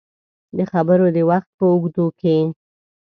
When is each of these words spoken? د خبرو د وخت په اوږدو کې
د 0.57 0.59
خبرو 0.71 1.05
د 1.15 1.17
وخت 1.29 1.49
په 1.57 1.65
اوږدو 1.71 2.05
کې 2.19 2.37